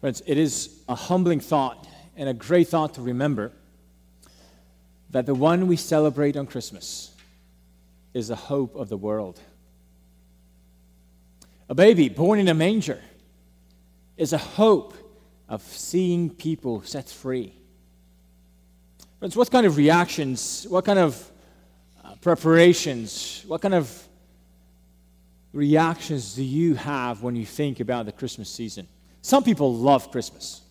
[0.00, 3.52] Friends, it is a humbling thought and a great thought to remember
[5.10, 7.12] that the one we celebrate on Christmas
[8.14, 9.40] is the hope of the world.
[11.68, 13.00] A baby born in a manger
[14.16, 14.94] is a hope
[15.48, 17.54] of seeing people set free.
[19.18, 21.30] Friends, what kind of reactions, what kind of
[22.04, 24.08] uh, preparations, what kind of
[25.52, 28.86] reactions do you have when you think about the Christmas season?
[29.22, 30.62] Some people love Christmas.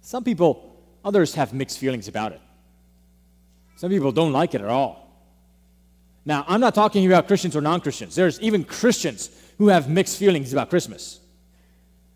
[0.00, 2.40] Some people, others have mixed feelings about it.
[3.76, 5.02] Some people don't like it at all.
[6.24, 8.14] Now, I'm not talking about Christians or non Christians.
[8.14, 11.20] There's even Christians who have mixed feelings about Christmas.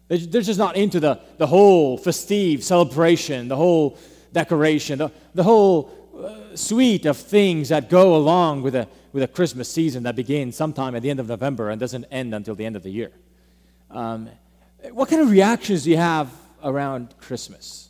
[0.09, 3.99] They're just not into the, the whole festive celebration, the whole
[4.33, 9.29] decoration, the, the whole uh, suite of things that go along with a, with a
[9.29, 12.65] Christmas season that begins sometime at the end of November and doesn't end until the
[12.65, 13.11] end of the year.
[13.91, 14.29] Um,
[14.93, 16.31] what kind of reactions do you have
[16.63, 17.89] around Christmas?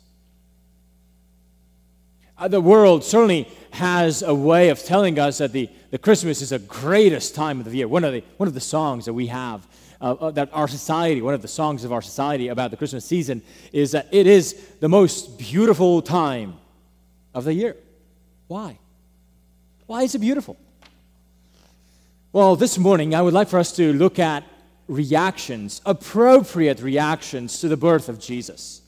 [2.37, 6.49] Uh, the world certainly has a way of telling us that the, the Christmas is
[6.49, 7.87] the greatest time of the year.
[7.87, 9.67] One of the, one of the songs that we have,
[9.99, 13.05] uh, uh, that our society, one of the songs of our society about the Christmas
[13.05, 16.55] season is that it is the most beautiful time
[17.33, 17.75] of the year.
[18.47, 18.77] Why?
[19.87, 20.57] Why is it beautiful?
[22.31, 24.43] Well, this morning I would like for us to look at
[24.87, 28.81] reactions, appropriate reactions to the birth of Jesus.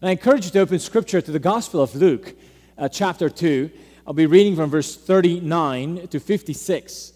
[0.00, 2.34] And I encourage you to open scripture to the Gospel of Luke,
[2.78, 3.70] uh, chapter 2.
[4.06, 7.12] I'll be reading from verse 39 to 56.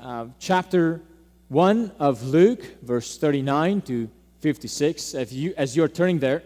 [0.00, 1.00] Uh, chapter
[1.48, 5.14] 1 of Luke, verse 39 to 56.
[5.14, 6.42] If you, as you're turning there,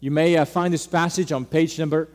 [0.00, 2.08] you may uh, find this passage on page number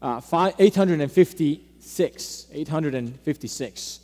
[0.00, 0.20] uh,
[0.58, 2.46] 856.
[2.52, 4.00] 856.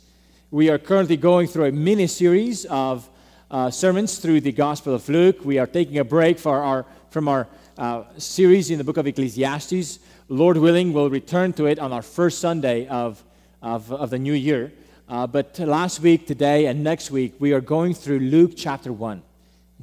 [0.51, 3.09] We are currently going through a mini series of
[3.51, 5.43] uh, sermons through the Gospel of Luke.
[5.43, 9.99] We are taking a break our, from our uh, series in the book of Ecclesiastes.
[10.29, 13.21] Lord willing, we'll return to it on our first Sunday of,
[13.61, 14.71] of, of the new year.
[15.09, 19.21] Uh, but last week, today, and next week, we are going through Luke chapter 1.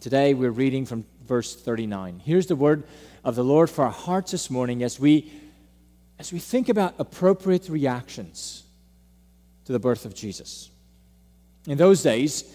[0.00, 2.22] Today, we're reading from verse 39.
[2.24, 2.84] Here's the word
[3.22, 5.30] of the Lord for our hearts this morning as we,
[6.18, 8.62] as we think about appropriate reactions
[9.66, 10.70] to the birth of Jesus.
[11.66, 12.54] In those days,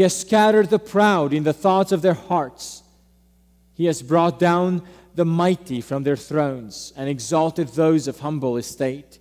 [0.00, 2.82] He has scattered the proud in the thoughts of their hearts.
[3.74, 4.80] He has brought down
[5.14, 9.18] the mighty from their thrones and exalted those of humble estate.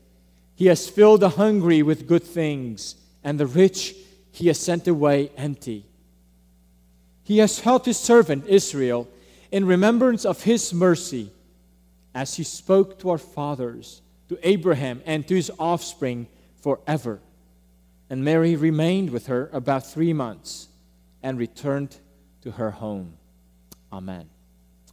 [0.56, 2.96] He has filled the hungry with good things,
[3.26, 3.94] and the rich
[4.32, 5.86] he has sent away empty.
[7.24, 9.10] He has helped his servant Israel
[9.52, 11.30] in remembrance of his mercy,
[12.16, 16.28] as he spoke to our fathers, to Abraham, and to his offspring
[16.62, 17.20] forever.
[18.10, 20.68] And Mary remained with her about three months
[21.22, 21.96] and returned
[22.42, 23.14] to her home.
[23.92, 24.30] Amen.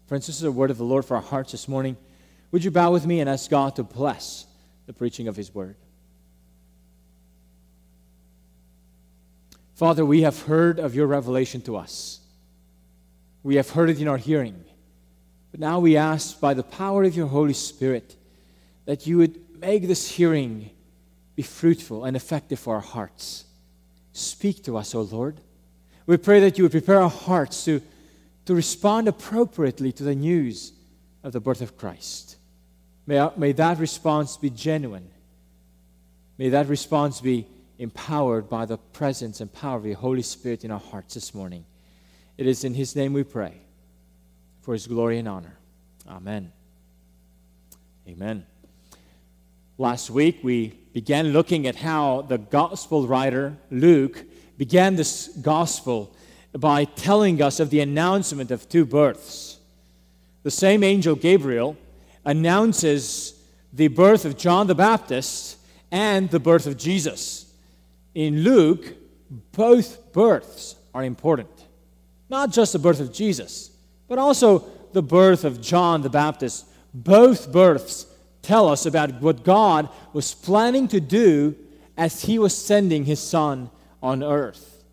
[0.06, 1.96] Friends, this is a word of the Lord for our hearts this morning.
[2.52, 4.46] Would you bow with me and ask God to bless
[4.86, 5.76] the preaching of His word?
[9.74, 12.20] Father, we have heard of your revelation to us.
[13.42, 14.64] We have heard it in our hearing.
[15.50, 18.16] But now we ask, by the power of your Holy Spirit,
[18.86, 20.70] that you would make this hearing
[21.34, 23.44] be fruitful and effective for our hearts.
[24.12, 25.40] Speak to us, O Lord.
[26.06, 27.82] We pray that you would prepare our hearts to,
[28.44, 30.72] to respond appropriately to the news
[31.24, 32.36] of the birth of Christ.
[33.06, 35.08] May, may that response be genuine.
[36.38, 37.46] May that response be
[37.78, 41.64] empowered by the presence and power of the Holy Spirit in our hearts this morning.
[42.38, 43.54] It is in His name we pray,
[44.62, 45.58] for His glory and honor.
[46.08, 46.52] Amen.
[48.08, 48.46] Amen.
[49.78, 54.24] Last week we began looking at how the gospel writer Luke
[54.58, 56.14] began this gospel
[56.52, 59.58] by telling us of the announcement of two births.
[60.42, 61.76] The same angel Gabriel
[62.24, 63.34] announces
[63.72, 65.58] the birth of John the Baptist
[65.90, 67.52] and the birth of Jesus.
[68.14, 68.94] In Luke,
[69.52, 71.50] both births are important.
[72.28, 73.70] Not just the birth of Jesus,
[74.08, 76.66] but also the birth of John the Baptist.
[76.94, 78.06] Both births
[78.40, 81.54] tell us about what God was planning to do
[81.96, 83.70] as he was sending his son
[84.06, 84.84] on earth.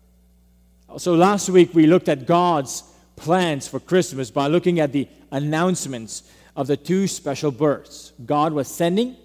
[0.98, 2.82] So last week we looked at God's
[3.14, 6.24] plans for Christmas by looking at the announcements
[6.56, 8.12] of the two special births.
[8.26, 9.16] God was sending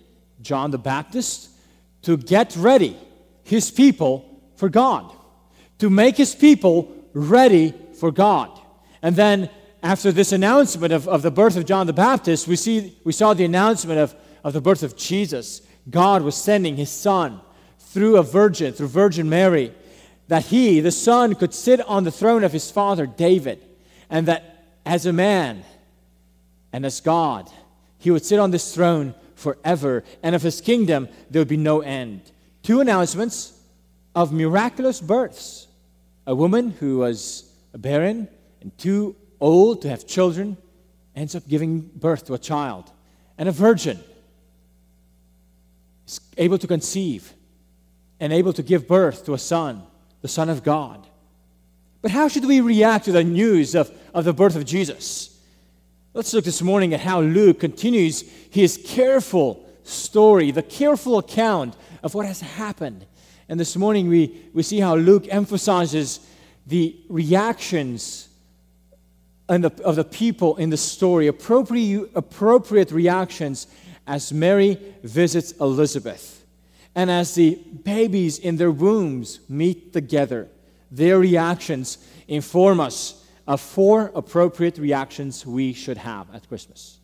[0.44, 1.50] John the Baptist
[2.04, 2.96] to get ready
[3.44, 5.12] his people for God,
[5.80, 8.52] to make his people ready for God.
[9.02, 9.50] And then
[9.82, 13.34] after this announcement of, of the birth of John the Baptist, we, see, we saw
[13.34, 14.14] the announcement of,
[14.44, 15.64] of the birth of Jesus.
[15.90, 17.42] God was sending his son
[17.80, 19.74] through a virgin, through Virgin Mary,
[20.30, 23.60] that he, the son, could sit on the throne of his father David,
[24.12, 25.64] and that as a man
[26.72, 27.50] and as God,
[27.98, 31.82] he would sit on this throne forever, and of his kingdom there would be no
[31.82, 32.22] end.
[32.62, 33.60] Two announcements
[34.14, 35.68] of miraculous births.
[36.28, 38.28] A woman who was barren
[38.62, 40.58] and too old to have children
[41.16, 42.92] ends up giving birth to a child,
[43.40, 44.00] and a virgin
[46.08, 47.34] is able to conceive
[48.20, 49.82] and able to give birth to a son,
[50.22, 51.06] the Son of God.
[52.02, 55.38] But how should we react to the news of, of the birth of Jesus?
[56.14, 62.14] Let's look this morning at how Luke continues his careful story, the careful account of
[62.14, 63.06] what has happened.
[63.48, 66.20] And this morning we, we see how Luke emphasizes
[66.68, 68.30] the reactions
[69.48, 73.68] the, of the people in the story, appropriate, appropriate reactions
[74.06, 76.39] as Mary visits Elizabeth.
[77.00, 77.56] And as the
[77.86, 80.50] babies in their wombs meet together,
[80.92, 81.98] their reactions
[82.28, 87.00] inform us of four appropriate reactions we should have at Christmas.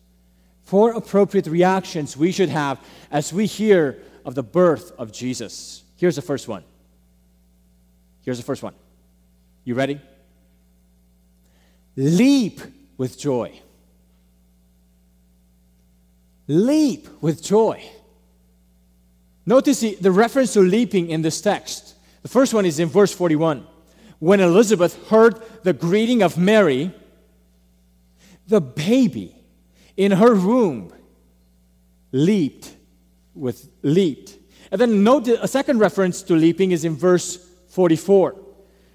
[0.64, 2.78] Four appropriate reactions we should have
[3.10, 5.82] as we hear of the birth of Jesus.
[5.96, 6.62] Here's the first one.
[8.20, 8.74] Here's the first one.
[9.64, 9.98] You ready?
[11.96, 12.60] Leap
[12.98, 13.62] with joy.
[16.48, 17.82] Leap with joy.
[19.46, 21.94] Notice the, the reference to leaping in this text.
[22.22, 23.66] The first one is in verse 41
[24.18, 26.90] when Elizabeth heard the greeting of Mary,
[28.48, 29.34] the baby
[29.96, 30.92] in her womb
[32.12, 32.74] leaped
[33.34, 34.38] with leaped.
[34.70, 37.36] And then note a second reference to leaping is in verse
[37.68, 38.36] 44.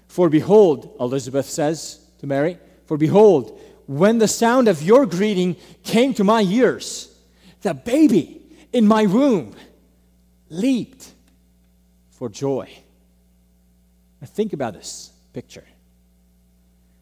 [0.08, 6.14] For behold, Elizabeth says to Mary, for behold, when the sound of your greeting came
[6.14, 7.16] to my ears,
[7.62, 9.54] the baby in my womb
[10.52, 11.12] leaped
[12.10, 12.68] for joy.
[14.20, 15.64] Now think about this picture.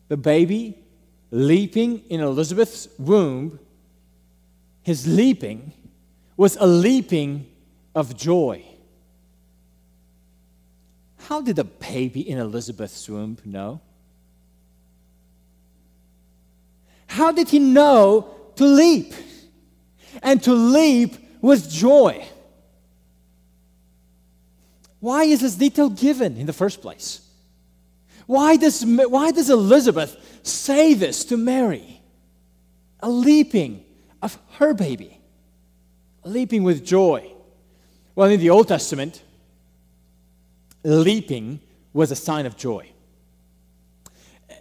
[0.09, 0.79] The baby
[1.31, 3.59] leaping in Elizabeth's womb,
[4.83, 5.73] his leaping
[6.37, 7.47] was a leaping
[7.95, 8.65] of joy.
[11.19, 13.81] How did the baby in Elizabeth's womb know?
[17.07, 19.13] How did he know to leap?
[20.23, 22.25] And to leap with joy.
[25.01, 27.27] Why is this detail given in the first place?
[28.27, 32.01] Why does, why does Elizabeth say this to Mary?
[33.01, 33.85] A leaping
[34.23, 35.19] of her baby,
[36.25, 37.33] leaping with joy.
[38.15, 39.23] Well, in the Old Testament,
[40.85, 41.61] leaping
[41.93, 42.91] was a sign of joy.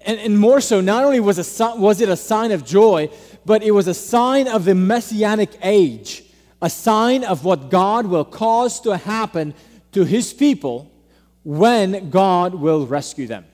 [0.05, 3.09] And, and more so, not only was, a, was it a sign of joy,
[3.45, 6.23] but it was a sign of the messianic age,
[6.61, 9.53] a sign of what God will cause to happen
[9.91, 10.91] to his people
[11.43, 13.45] when God will rescue them.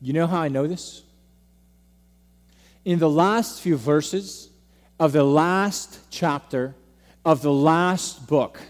[0.00, 1.02] You know how I know this?
[2.84, 4.50] In the last few verses
[5.00, 6.74] of the last chapter
[7.24, 8.60] of the last book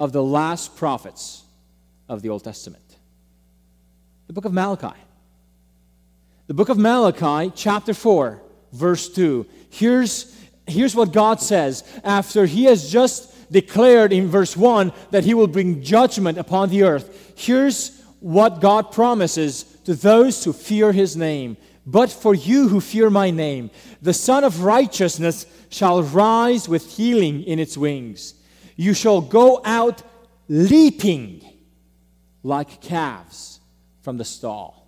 [0.00, 1.44] of the last prophets
[2.08, 2.82] of the Old Testament,
[4.26, 4.96] the book of Malachi.
[6.48, 9.46] The book of Malachi, chapter 4, verse 2.
[9.70, 10.34] Here's,
[10.66, 15.46] here's what God says after He has just declared in verse 1 that He will
[15.46, 17.32] bring judgment upon the earth.
[17.36, 23.08] Here's what God promises to those who fear his name But for you who fear
[23.08, 23.70] my name,
[24.02, 28.34] the Sun of Righteousness shall rise with healing in its wings.
[28.76, 30.02] You shall go out
[30.48, 31.42] leaping
[32.42, 33.60] like calves
[34.02, 34.86] from the stall.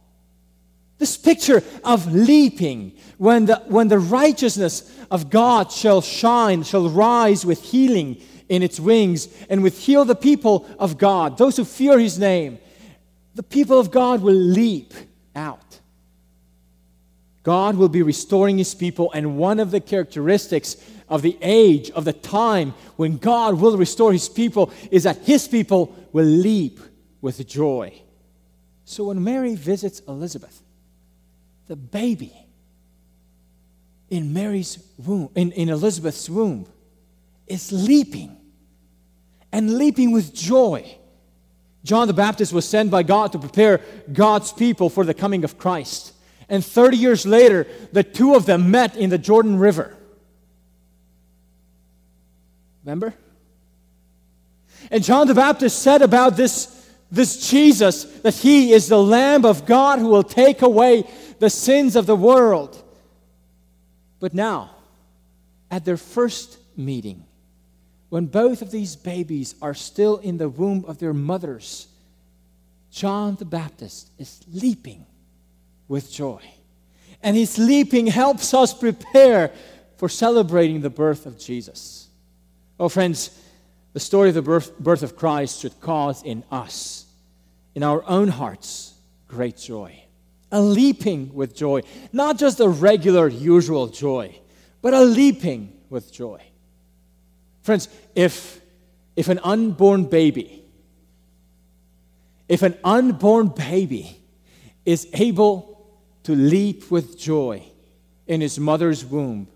[0.98, 7.46] This picture of leaping, when the, when the righteousness of God shall shine, shall rise
[7.46, 11.98] with healing in its wings, and with heal the people of God, those who fear
[11.98, 12.58] his name,
[13.36, 14.92] the people of God will leap
[15.36, 15.78] out.
[17.44, 20.76] God will be restoring his people, and one of the characteristics
[21.08, 25.46] of the age, of the time when God will restore his people, is that his
[25.46, 26.80] people will leap
[27.20, 28.02] with joy.
[28.84, 30.60] So when Mary visits Elizabeth,
[31.68, 32.34] the baby
[34.10, 36.66] in Mary's womb, in, in Elizabeth's womb,
[37.46, 38.39] is leaping
[39.52, 40.96] and leaping with joy.
[41.84, 43.80] John the Baptist was sent by God to prepare
[44.12, 46.12] God's people for the coming of Christ.
[46.48, 49.96] And 30 years later, the two of them met in the Jordan River.
[52.84, 53.14] Remember?
[54.90, 59.64] And John the Baptist said about this, this Jesus that he is the Lamb of
[59.64, 61.04] God who will take away
[61.38, 62.82] the sins of the world.
[64.18, 64.70] But now,
[65.70, 67.24] at their first meeting,
[68.10, 71.86] when both of these babies are still in the womb of their mothers,
[72.90, 75.06] John the Baptist is leaping
[75.88, 76.42] with joy.
[77.22, 79.52] And his leaping helps us prepare
[79.96, 82.08] for celebrating the birth of Jesus.
[82.78, 83.38] Oh, friends,
[83.92, 87.06] the story of the birth, birth of Christ should cause in us,
[87.74, 88.94] in our own hearts,
[89.28, 90.02] great joy.
[90.50, 91.82] A leaping with joy.
[92.12, 94.36] Not just a regular, usual joy,
[94.82, 96.42] but a leaping with joy.
[97.62, 98.60] Friends, if,
[99.16, 100.64] if an unborn baby,
[102.48, 104.20] if an unborn baby
[104.84, 105.70] is able
[106.24, 107.62] to leap with joy
[108.26, 109.48] in his mother's womb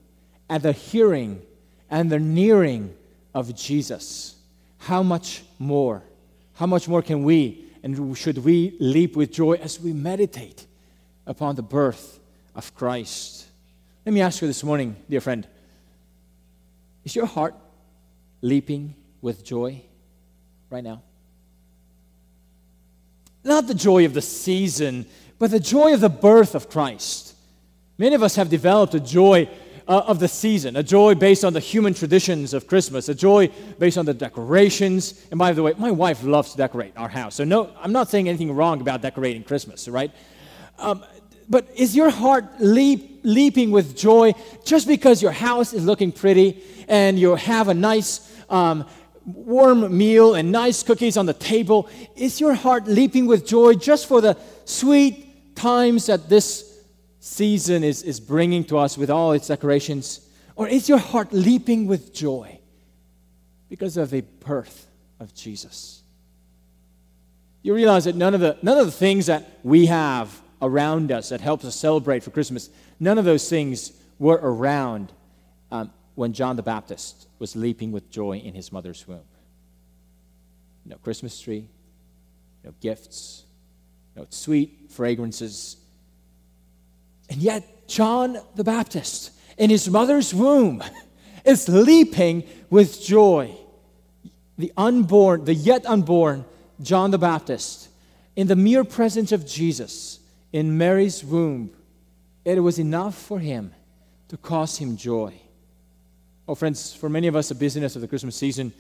[0.49, 1.43] at the hearing
[1.91, 2.95] and the nearing
[3.35, 4.37] of Jesus.
[4.79, 6.03] How much more?
[6.55, 10.67] How much more can we and should we leap with joy as we meditate
[11.27, 12.19] upon the birth
[12.55, 13.47] of Christ?
[14.07, 15.47] Let me ask you this morning, dear friend
[17.05, 17.55] is your heart
[18.45, 19.83] leaping with joy
[20.71, 21.03] right now?
[23.43, 25.07] Not the joy of the season
[25.39, 27.35] but the joy of the birth of Christ.
[27.99, 29.49] Many of us have developed a joy
[29.87, 33.49] uh, of the season, a joy based on the human traditions of Christmas, a joy
[33.79, 35.27] based on the decorations.
[35.31, 37.35] And by the way, my wife loves to decorate our house.
[37.35, 40.11] So, no, I'm not saying anything wrong about decorating Christmas, right?
[40.79, 41.05] Um,
[41.49, 46.63] but is your heart leap, leaping with joy just because your house is looking pretty
[46.87, 48.87] and you have a nice um,
[49.25, 51.89] warm meal and nice cookies on the table?
[52.15, 56.71] Is your heart leaping with joy just for the sweet times that this
[57.21, 60.21] season is, is bringing to us with all its decorations?
[60.57, 62.61] Or is your heart leaping with joy
[63.69, 64.87] because of the birth
[65.19, 66.03] of Jesus?
[67.63, 71.29] You realize that none of the, none of the things that we have around us
[71.29, 75.13] that helps us celebrate for Christmas, none of those things were around
[75.71, 79.21] um, when John the Baptist was leaping with joy in his mother's womb.
[80.87, 81.69] No Christmas tree,
[82.65, 83.45] no gifts,
[84.17, 85.77] no sweet fragrances.
[87.29, 90.83] And yet, John the Baptist in his mother's womb
[91.45, 93.55] is leaping with joy.
[94.57, 96.45] The unborn, the yet unborn
[96.81, 97.89] John the Baptist,
[98.37, 100.21] in the mere presence of Jesus
[100.55, 101.69] in Mary's womb,
[102.45, 103.75] it was enough for him
[104.29, 105.35] to cause him joy.
[106.47, 108.73] Oh, friends, for many of us, the busyness of the Christmas season,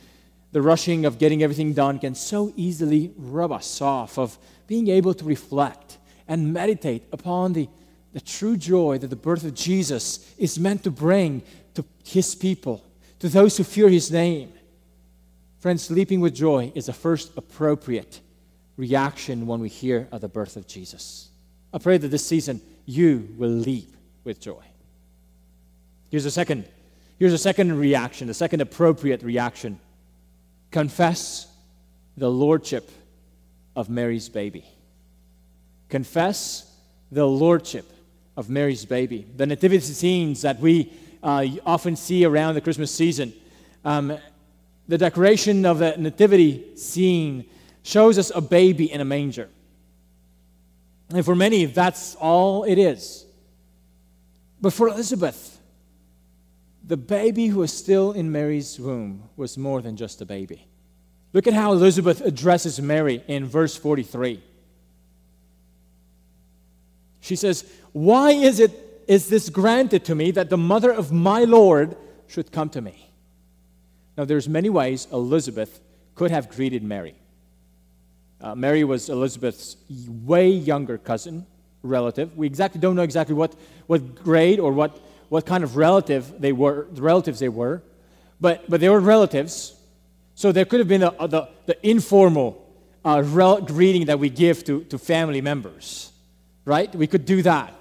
[0.52, 4.38] the rushing of getting everything done can so easily rub us off of
[4.68, 7.68] being able to reflect and meditate upon the,
[8.12, 11.42] the true joy that the birth of Jesus is meant to bring
[11.74, 12.84] to his people,
[13.18, 14.52] to those who fear his name.
[15.58, 18.20] Friends, leaping with joy is the first appropriate
[18.76, 21.30] reaction when we hear of the birth of Jesus.
[21.74, 24.62] I pray that this season you will leap with joy.
[26.08, 26.66] Here's a second.
[27.18, 29.80] Here's a second reaction, the second appropriate reaction.
[30.70, 31.48] Confess
[32.16, 32.88] the lordship
[33.74, 34.64] of Mary's baby.
[35.88, 36.72] Confess
[37.10, 37.90] the lordship
[38.36, 39.26] of Mary's baby.
[39.36, 40.92] The nativity scenes that we
[41.24, 43.32] uh, often see around the Christmas season,
[43.84, 44.16] um,
[44.86, 47.46] the decoration of the nativity scene
[47.82, 49.48] shows us a baby in a manger.
[51.10, 53.24] And for many, that's all it is.
[54.60, 55.60] But for Elizabeth,
[56.86, 60.66] the baby who was still in Mary's womb was more than just a baby.
[61.32, 64.42] Look at how Elizabeth addresses Mary in verse 43.
[67.20, 71.40] She says, Why is it is this granted to me that the mother of my
[71.40, 71.96] Lord
[72.26, 73.10] should come to me?
[74.16, 75.80] Now, there's many ways Elizabeth
[76.14, 77.16] could have greeted Mary.
[78.44, 79.78] Uh, Mary was Elizabeth's
[80.22, 81.46] way younger cousin,
[81.82, 82.36] relative.
[82.36, 83.54] We exactly don't know exactly what,
[83.86, 87.82] what grade or what, what kind of relative they were, the relatives they were,
[88.42, 89.74] but, but they were relatives.
[90.34, 92.70] So there could have been a, a, the, the informal
[93.02, 96.12] uh, rel- greeting that we give to, to family members,
[96.66, 96.94] right?
[96.94, 97.72] We could do that.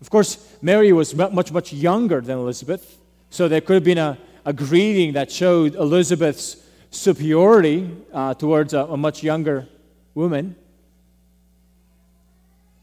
[0.00, 2.98] Of course, Mary was much, much younger than Elizabeth,
[3.30, 6.56] so there could have been a, a greeting that showed Elizabeth's
[6.90, 9.68] superiority uh, towards a, a much younger
[10.14, 10.56] woman.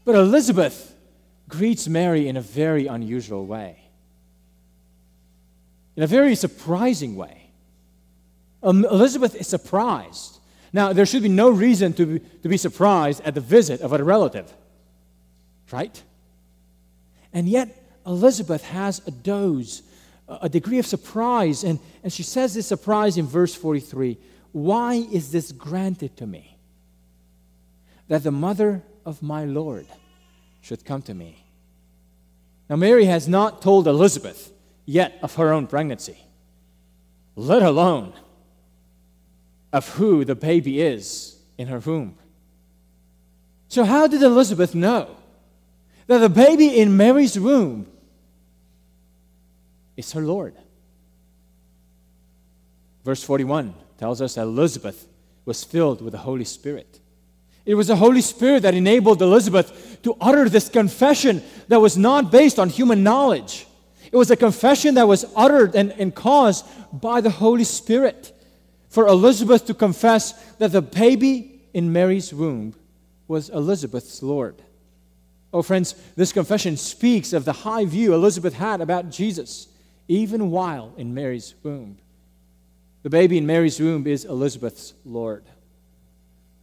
[0.04, 0.94] But Elizabeth
[1.48, 3.78] greets Mary in a very unusual way,
[5.96, 7.50] in a very surprising way.
[8.62, 10.38] Um, Elizabeth is surprised.
[10.72, 13.92] Now, there should be no reason to be, to be surprised at the visit of
[13.92, 14.52] a relative,
[15.70, 16.02] right?
[17.32, 19.82] And yet, Elizabeth has a doze,
[20.28, 21.64] a degree of surprise.
[21.64, 24.18] And, and she says this surprise in verse 43
[24.52, 26.57] Why is this granted to me?
[28.08, 29.86] That the mother of my Lord
[30.60, 31.44] should come to me.
[32.68, 34.52] Now, Mary has not told Elizabeth
[34.84, 36.18] yet of her own pregnancy,
[37.36, 38.12] let alone
[39.72, 42.16] of who the baby is in her womb.
[43.68, 45.16] So, how did Elizabeth know
[46.06, 47.86] that the baby in Mary's womb
[49.96, 50.54] is her Lord?
[53.04, 55.06] Verse 41 tells us Elizabeth
[55.44, 57.00] was filled with the Holy Spirit.
[57.68, 62.32] It was the Holy Spirit that enabled Elizabeth to utter this confession that was not
[62.32, 63.66] based on human knowledge.
[64.10, 66.64] It was a confession that was uttered and, and caused
[66.98, 68.32] by the Holy Spirit
[68.88, 72.74] for Elizabeth to confess that the baby in Mary's womb
[73.28, 74.62] was Elizabeth's Lord.
[75.52, 79.68] Oh, friends, this confession speaks of the high view Elizabeth had about Jesus,
[80.08, 81.98] even while in Mary's womb.
[83.02, 85.44] The baby in Mary's womb is Elizabeth's Lord.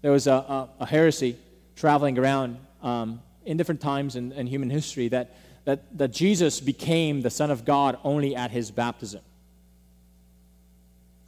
[0.06, 1.36] There was a, a, a heresy
[1.76, 7.24] traveling around um, in different times in, in human history that, that, that Jesus became
[7.24, 9.22] the Son of God only at his baptism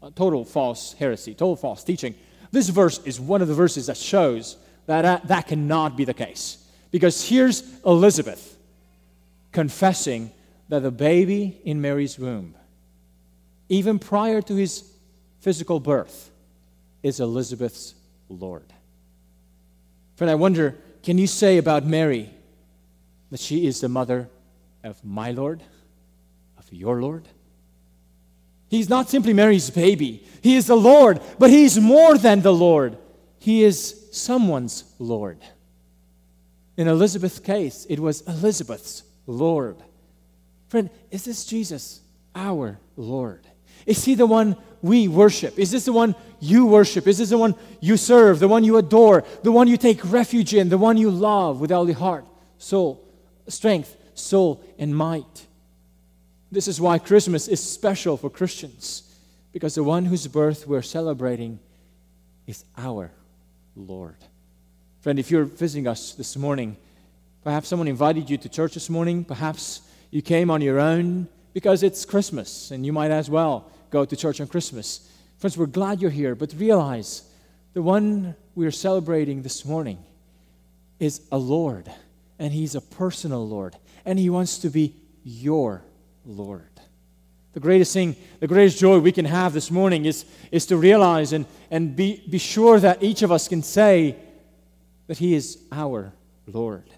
[0.04, 2.14] A total false heresy, total false teaching.
[2.52, 6.14] This verse is one of the verses that shows that that, that cannot be the
[6.14, 6.64] case.
[6.92, 8.60] Because here's Elizabeth
[9.52, 10.30] confessing
[10.70, 12.54] that the baby in Mary's womb,
[13.70, 14.88] even prior to his
[15.40, 16.30] physical birth,
[17.02, 17.96] is Elizabeth's
[18.30, 18.74] Lord.
[20.16, 22.30] Friend, I wonder can you say about Mary
[23.32, 24.30] that she is the mother
[24.84, 25.64] of my Lord,
[26.58, 27.28] of your Lord?
[28.70, 30.26] He's not simply Mary's baby.
[30.42, 32.98] He is the Lord, but He's more than the Lord.
[33.40, 35.40] He is someone's Lord.
[36.76, 39.78] In Elizabeth's case, it was Elizabeth's Lord.
[40.68, 42.02] Friend, is this Jesus
[42.36, 43.48] our Lord?
[43.86, 45.60] Is He the one we worship?
[45.60, 47.08] Is this the one you worship?
[47.08, 50.54] Is this the one you serve, the one you adore, the one you take refuge
[50.54, 52.26] in, the one you love with all your heart,
[52.58, 53.04] soul,
[53.48, 55.48] strength, soul, and might?
[56.52, 59.04] This is why Christmas is special for Christians,
[59.52, 61.60] because the one whose birth we're celebrating
[62.46, 63.12] is our
[63.76, 64.16] Lord.
[65.02, 66.78] Friend, if you're visiting us this morning,
[67.44, 71.84] perhaps someone invited you to church this morning, perhaps you came on your own because
[71.84, 75.10] it's Christmas and you might as well go to church on Christmas.
[75.38, 77.24] Friends, we're glad you're here, but realize
[77.74, 80.00] the one we are celebrating this morning
[81.00, 81.92] is a Lord,
[82.40, 85.84] and He's a personal Lord, and He wants to be your
[86.26, 86.64] Lord.
[87.54, 91.34] The greatest thing, the greatest joy we can have this morning is, is to realize
[91.34, 94.16] and, and be, be sure that each of us can say
[95.08, 96.14] that He is our
[96.46, 96.90] Lord.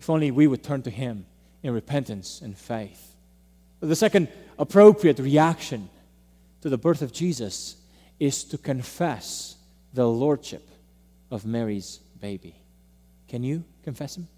[0.00, 1.26] If only we would turn to Him
[1.62, 3.14] in repentance and faith.
[3.80, 5.88] The second appropriate reaction
[6.64, 7.76] to the birth of Jesus
[8.18, 9.56] is to confess
[9.92, 10.66] the lordship
[11.30, 12.54] of Mary's baby.
[13.28, 14.28] Can you confess Him?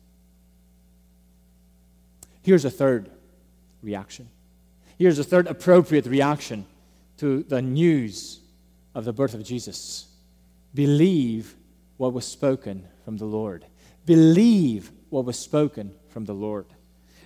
[2.42, 3.12] Here's a third
[3.80, 4.28] reaction.
[4.98, 6.66] Here's a third appropriate reaction
[7.18, 8.40] to the news
[8.92, 10.08] of the birth of Jesus
[10.74, 11.54] believe
[11.96, 13.64] what was spoken from the Lord.
[14.04, 16.66] Believe what was spoken from the Lord.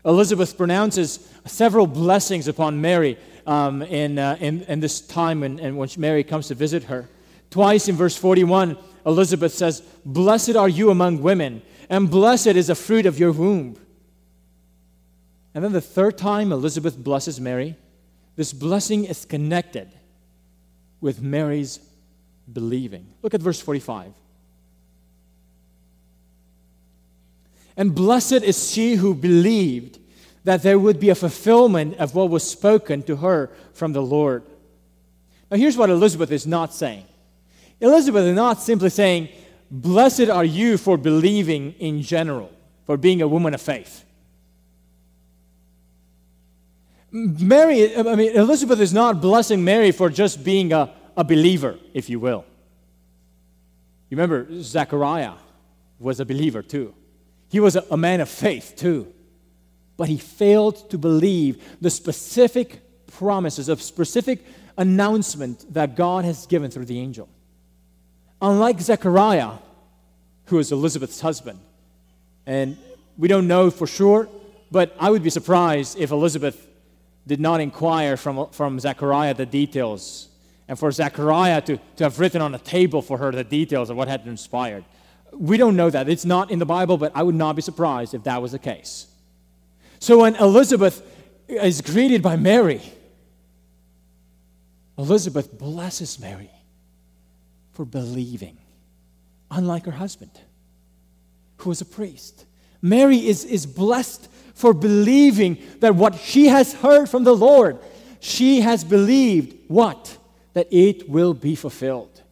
[0.04, 3.18] Elizabeth pronounces several blessings upon Mary
[3.50, 7.08] um, in, uh, in, in, this time when, when Mary comes to visit her.
[7.50, 12.76] Twice in verse 41, Elizabeth says, Blessed are you among women, and blessed is the
[12.76, 13.76] fruit of your womb.
[15.52, 17.74] And then the third time Elizabeth blesses Mary,
[18.36, 19.90] this blessing is connected
[21.00, 21.80] with Mary's
[22.52, 23.04] believing.
[23.20, 24.12] Look at verse 45.
[27.76, 29.98] And blessed is she who believed
[30.44, 34.42] that there would be a fulfillment of what was spoken to her from the Lord.
[35.50, 37.05] Now, here's what Elizabeth is not saying
[37.81, 39.29] Elizabeth is not simply saying,
[39.70, 42.50] Blessed are you for believing in general,
[42.87, 44.05] for being a woman of faith.
[47.12, 52.09] Mary, I mean, Elizabeth is not blessing Mary for just being a, a believer, if
[52.09, 52.44] you will.
[54.09, 55.35] You remember, Zechariah
[55.98, 56.94] was a believer too.
[57.48, 59.12] He was a, a man of faith too.
[60.00, 64.42] But he failed to believe the specific promises, of specific
[64.78, 67.28] announcement that God has given through the angel.
[68.40, 69.58] Unlike Zechariah,
[70.46, 71.60] who is Elizabeth's husband,
[72.46, 72.78] and
[73.18, 74.26] we don't know for sure,
[74.70, 76.66] but I would be surprised if Elizabeth
[77.26, 80.30] did not inquire from, from Zechariah the details,
[80.66, 83.98] and for Zechariah to, to have written on a table for her the details of
[83.98, 84.82] what had transpired.
[85.34, 86.08] We don't know that.
[86.08, 88.58] It's not in the Bible, but I would not be surprised if that was the
[88.58, 89.08] case.
[90.00, 91.06] So when Elizabeth
[91.46, 92.80] is greeted by Mary,
[94.98, 96.50] Elizabeth blesses Mary
[97.72, 98.56] for believing,
[99.50, 100.32] unlike her husband,
[101.58, 102.46] who was a priest.
[102.80, 107.78] Mary is, is blessed for believing that what she has heard from the Lord,
[108.20, 110.16] she has believed what?
[110.54, 112.22] That it will be fulfilled.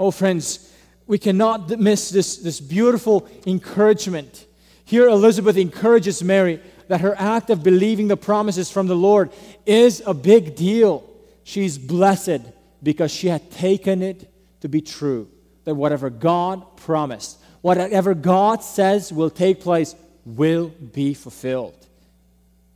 [0.00, 0.72] Oh, friends,
[1.06, 4.46] we cannot miss this, this beautiful encouragement.
[4.84, 9.30] Here, Elizabeth encourages Mary that her act of believing the promises from the Lord
[9.66, 11.08] is a big deal.
[11.44, 12.40] She's blessed
[12.82, 15.30] because she had taken it to be true.
[15.64, 21.74] That whatever God promised, whatever God says will take place, will be fulfilled.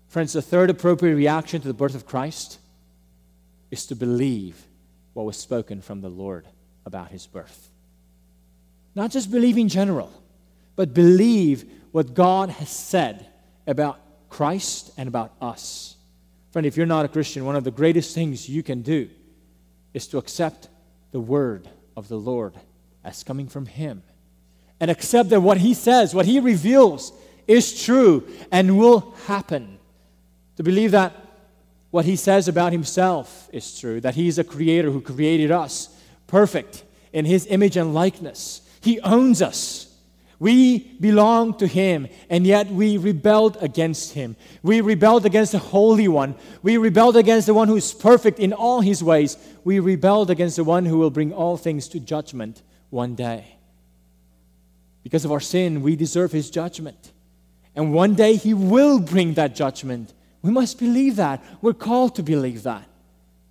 [0.08, 2.58] Friends, the third appropriate reaction to the birth of Christ
[3.70, 4.62] is to believe
[5.14, 6.46] what was spoken from the Lord
[6.84, 7.70] about his birth.
[8.94, 10.12] Not just believe in general,
[10.76, 13.26] but believe what God has said
[13.66, 13.98] about
[14.28, 15.96] Christ and about us.
[16.50, 19.08] Friend, if you're not a Christian, one of the greatest things you can do
[19.94, 20.68] is to accept
[21.10, 22.54] the word of the Lord
[23.04, 24.02] as coming from Him
[24.80, 27.12] and accept that what He says, what He reveals,
[27.46, 29.78] is true and will happen.
[30.56, 31.14] To believe that
[31.90, 35.94] what He says about Himself is true, that He is a creator who created us
[36.26, 38.62] perfect in His image and likeness.
[38.80, 39.91] He owns us.
[40.42, 44.34] We belong to Him, and yet we rebelled against Him.
[44.64, 46.34] We rebelled against the Holy One.
[46.64, 49.36] We rebelled against the one who is perfect in all His ways.
[49.62, 53.56] We rebelled against the one who will bring all things to judgment one day.
[55.04, 57.12] Because of our sin, we deserve His judgment.
[57.76, 60.12] And one day He will bring that judgment.
[60.42, 61.40] We must believe that.
[61.62, 62.88] We're called to believe that.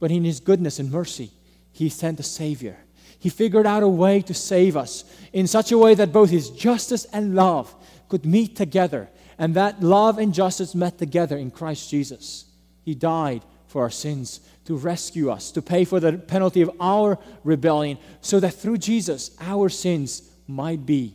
[0.02, 1.32] But in His goodness and mercy,
[1.72, 2.80] He sent a Savior
[3.22, 6.50] he figured out a way to save us in such a way that both His
[6.50, 7.74] justice and love
[8.10, 12.46] could meet together, and that love and justice met together in Christ Jesus.
[12.82, 17.20] He died for our sins to rescue us, to pay for the penalty of our
[17.44, 21.14] rebellion, so that through Jesus our sins might be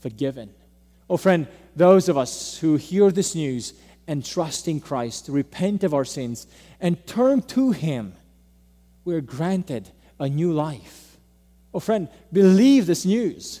[0.00, 0.50] forgiven.
[1.08, 3.72] Oh, friend, those of us who hear this news
[4.08, 6.48] and trust in Christ, repent of our sins,
[6.80, 8.14] and turn to Him,
[9.04, 11.05] we're granted a new life.
[11.76, 13.60] Oh, friend, believe this news.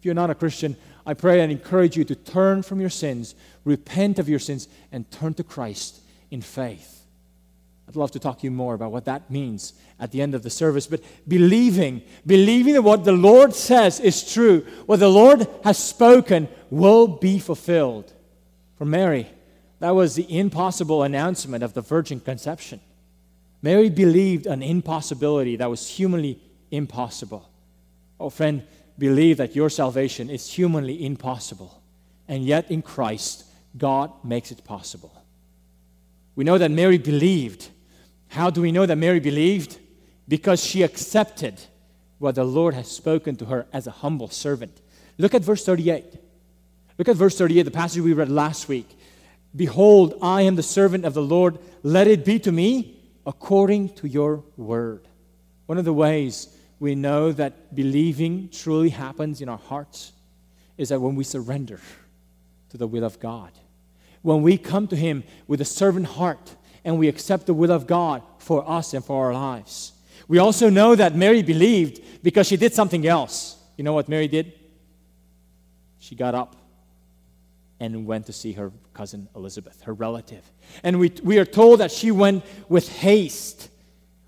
[0.00, 3.36] If you're not a Christian, I pray and encourage you to turn from your sins,
[3.64, 6.00] repent of your sins, and turn to Christ
[6.32, 7.04] in faith.
[7.88, 10.42] I'd love to talk to you more about what that means at the end of
[10.42, 10.88] the service.
[10.88, 16.48] But believing, believing that what the Lord says is true, what the Lord has spoken
[16.68, 18.12] will be fulfilled.
[18.76, 19.28] For Mary,
[19.78, 22.80] that was the impossible announcement of the virgin conception.
[23.62, 27.48] Mary believed an impossibility that was humanly impossible.
[28.18, 28.62] Oh, friend,
[28.98, 31.82] believe that your salvation is humanly impossible,
[32.28, 33.44] and yet in Christ,
[33.76, 35.12] God makes it possible.
[36.34, 37.68] We know that Mary believed.
[38.28, 39.78] How do we know that Mary believed?
[40.28, 41.60] Because she accepted
[42.18, 44.80] what the Lord has spoken to her as a humble servant.
[45.18, 46.04] Look at verse 38.
[46.98, 48.88] Look at verse 38, the passage we read last week.
[49.54, 51.58] Behold, I am the servant of the Lord.
[51.82, 55.06] Let it be to me according to your word.
[55.66, 56.48] One of the ways
[56.78, 60.12] we know that believing truly happens in our hearts
[60.76, 61.80] is that when we surrender
[62.70, 63.50] to the will of God,
[64.22, 67.86] when we come to Him with a servant heart and we accept the will of
[67.86, 69.92] God for us and for our lives.
[70.28, 73.56] We also know that Mary believed because she did something else.
[73.76, 74.52] You know what Mary did?
[75.98, 76.54] She got up
[77.80, 80.42] and went to see her cousin Elizabeth, her relative.
[80.84, 83.68] And we, we are told that she went with haste.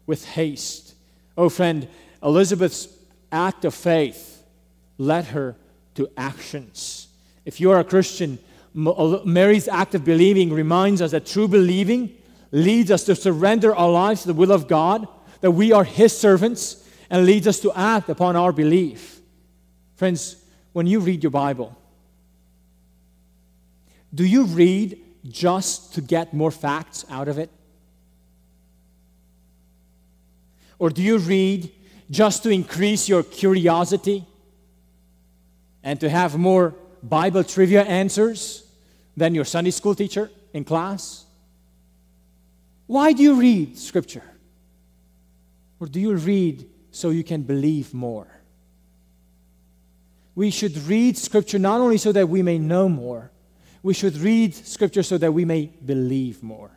[0.06, 0.94] With haste.
[1.36, 1.88] Oh, friend,
[2.22, 2.88] Elizabeth's
[3.30, 4.42] act of faith
[4.96, 5.56] led her
[5.94, 7.08] to actions.
[7.44, 8.38] If you are a Christian,
[8.74, 12.16] Mary's act of believing reminds us that true believing
[12.50, 15.06] leads us to surrender our lives to the will of God,
[15.40, 19.20] that we are His servants, and leads us to act upon our belief.
[19.96, 20.36] Friends,
[20.72, 21.76] when you read your Bible,
[24.14, 27.50] do you read just to get more facts out of it?
[30.78, 31.70] Or do you read
[32.10, 34.24] just to increase your curiosity
[35.82, 38.64] and to have more Bible trivia answers
[39.16, 41.24] than your Sunday school teacher in class?
[42.86, 44.24] Why do you read Scripture?
[45.80, 48.26] Or do you read so you can believe more?
[50.34, 53.30] We should read Scripture not only so that we may know more,
[53.82, 56.70] we should read Scripture so that we may believe more.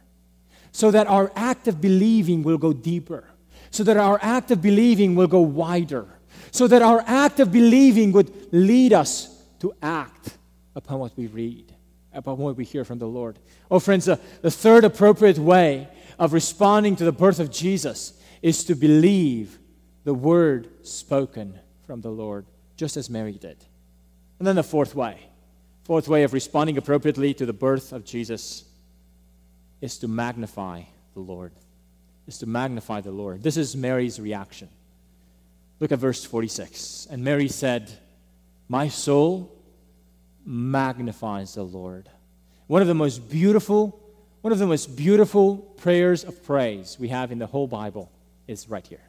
[0.71, 3.25] So that our act of believing will go deeper.
[3.71, 6.07] So that our act of believing will go wider.
[6.51, 10.37] So that our act of believing would lead us to act
[10.75, 11.73] upon what we read,
[12.13, 13.39] upon what we hear from the Lord.
[13.69, 15.87] Oh, friends, uh, the third appropriate way
[16.19, 19.57] of responding to the birth of Jesus is to believe
[20.03, 23.57] the word spoken from the Lord, just as Mary did.
[24.39, 25.27] And then the fourth way
[25.83, 28.65] Fourth way of responding appropriately to the birth of Jesus
[29.81, 31.51] is to magnify the Lord.
[32.27, 33.43] Is to magnify the Lord.
[33.43, 34.69] This is Mary's reaction.
[35.79, 37.07] Look at verse 46.
[37.09, 37.91] And Mary said,
[38.69, 39.51] My soul
[40.45, 42.09] magnifies the Lord.
[42.67, 43.99] One of the most beautiful,
[44.41, 48.11] one of the most beautiful prayers of praise we have in the whole Bible
[48.47, 49.01] is right here.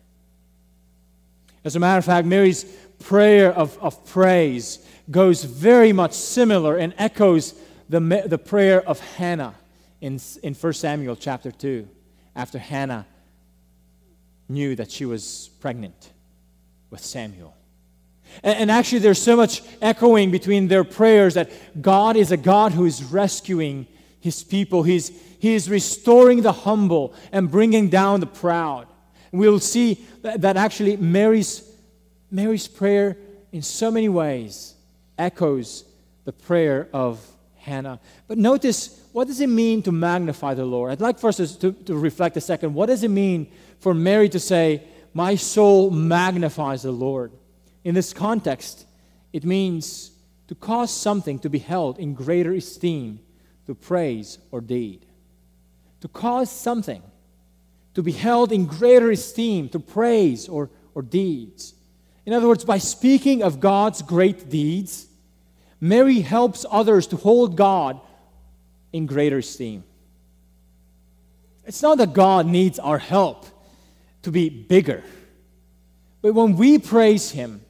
[1.64, 2.64] As a matter of fact, Mary's
[2.98, 7.54] prayer of, of praise goes very much similar and echoes
[7.88, 9.54] the, the prayer of Hannah
[10.00, 11.88] in, in 1 Samuel chapter 2,
[12.34, 13.06] after Hannah
[14.48, 16.12] knew that she was pregnant
[16.90, 17.54] with Samuel.
[18.42, 22.72] And, and actually, there's so much echoing between their prayers that God is a God
[22.72, 23.86] who is rescuing
[24.20, 24.82] his people.
[24.82, 28.86] He's, he is restoring the humble and bringing down the proud.
[29.32, 31.68] We'll see that, that actually Mary's,
[32.30, 33.16] Mary's prayer,
[33.50, 34.74] in so many ways,
[35.18, 35.84] echoes
[36.24, 38.00] the prayer of Hannah.
[38.28, 40.90] But notice, what does it mean to magnify the Lord?
[40.90, 42.74] I'd like us to, to reflect a second.
[42.74, 47.32] What does it mean for Mary to say, My soul magnifies the Lord?
[47.84, 48.86] In this context,
[49.32, 50.12] it means
[50.48, 53.20] to cause something to be held in greater esteem
[53.66, 55.04] to praise or deed.
[56.00, 57.02] To cause something
[57.94, 61.74] to be held in greater esteem to praise or, or deeds.
[62.24, 65.06] In other words, by speaking of God's great deeds,
[65.80, 68.00] Mary helps others to hold God
[68.92, 69.84] in greater esteem.
[71.64, 73.46] It's not that God needs our help
[74.22, 75.02] to be bigger,
[76.20, 77.62] but when we praise Him,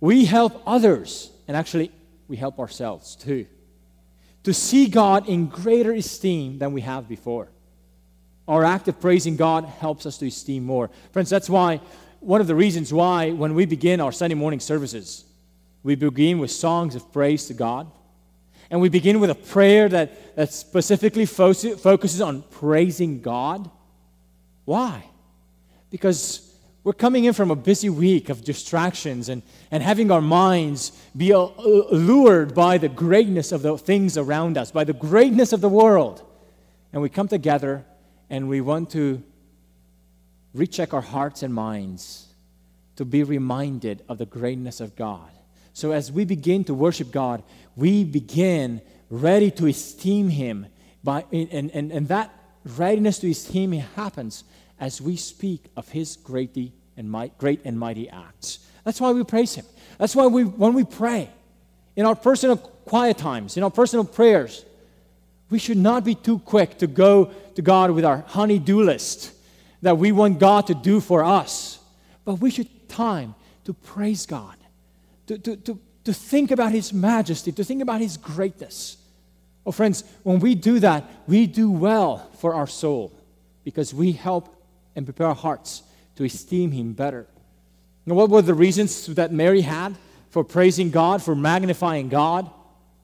[0.00, 1.92] we help others, and actually,
[2.28, 3.46] we help ourselves too,
[4.44, 7.48] to see God in greater esteem than we have before.
[8.48, 10.90] Our act of praising God helps us to esteem more.
[11.12, 11.80] Friends, that's why
[12.20, 15.24] one of the reasons why when we begin our Sunday morning services,
[15.82, 17.90] we begin with songs of praise to God.
[18.72, 23.70] And we begin with a prayer that, that specifically fo- focuses on praising God.
[24.64, 25.04] Why?
[25.90, 30.92] Because we're coming in from a busy week of distractions and, and having our minds
[31.14, 35.68] be lured by the greatness of the things around us, by the greatness of the
[35.68, 36.22] world.
[36.94, 37.84] And we come together
[38.30, 39.22] and we want to
[40.54, 42.26] recheck our hearts and minds
[42.96, 45.28] to be reminded of the greatness of God.
[45.72, 47.42] So as we begin to worship God,
[47.76, 48.80] we begin
[49.10, 50.66] ready to esteem Him.
[51.04, 52.32] By, and, and, and that
[52.64, 54.44] readiness to esteem Him happens
[54.78, 56.56] as we speak of His great
[56.96, 58.58] and, great and mighty acts.
[58.84, 59.64] That's why we praise Him.
[59.98, 61.30] That's why we, when we pray,
[61.96, 64.64] in our personal quiet times, in our personal prayers,
[65.50, 69.32] we should not be too quick to go to God with our honey-do list
[69.82, 71.78] that we want God to do for us.
[72.24, 74.56] But we should time to praise God,
[75.26, 78.96] to, to, to, to think about His majesty, to think about His greatness.
[79.64, 83.12] Oh, friends, when we do that, we do well for our soul
[83.64, 84.54] because we help
[84.96, 85.82] and prepare our hearts
[86.16, 87.26] to esteem Him better.
[88.04, 89.96] Now, what were the reasons that Mary had
[90.30, 92.50] for praising God, for magnifying God?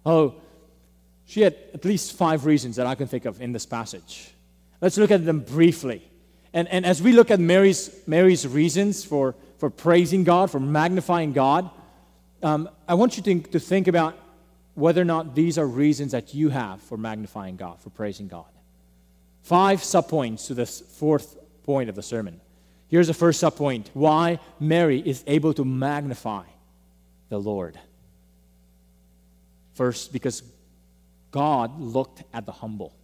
[0.04, 0.34] Oh,
[1.26, 4.32] she had at least five reasons that I can think of in this passage.
[4.80, 6.02] Let's look at them briefly.
[6.52, 11.32] And, and as we look at Mary's, Mary's reasons for, for praising God, for magnifying
[11.32, 11.70] God,
[12.42, 14.18] um, I want you to, to think about
[14.74, 18.46] whether or not these are reasons that you have for magnifying God, for praising God.
[19.42, 22.40] Five subpoints to this fourth point of the sermon.
[22.88, 26.44] Here's the first subpoint why Mary is able to magnify
[27.28, 27.78] the Lord.
[29.74, 30.42] First, because
[31.30, 32.94] God looked at the humble.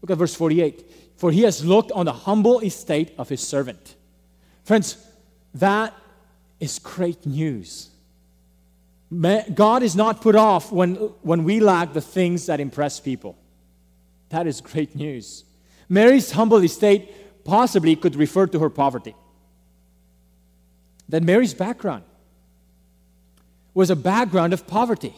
[0.00, 0.84] Look at verse 48.
[1.16, 3.94] For he has looked on the humble estate of his servant.
[4.64, 4.96] Friends,
[5.54, 5.94] that
[6.60, 7.90] is great news.
[9.20, 13.36] God is not put off when, when we lack the things that impress people.
[14.30, 15.44] That is great news.
[15.88, 19.14] Mary's humble estate possibly could refer to her poverty.
[21.10, 22.04] That Mary's background
[23.74, 25.14] was a background of poverty.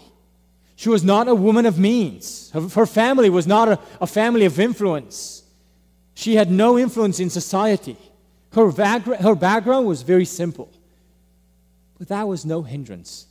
[0.75, 2.51] She was not a woman of means.
[2.51, 5.43] Her family was not a, a family of influence.
[6.15, 7.97] She had no influence in society.
[8.53, 10.73] Her, her background was very simple.
[11.99, 13.27] But that was no hindrance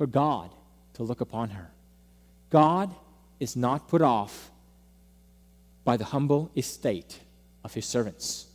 [0.00, 0.48] for God
[0.94, 1.70] to look upon her.
[2.48, 2.90] God
[3.38, 4.50] is not put off
[5.84, 7.18] by the humble estate
[7.62, 8.46] of his servants.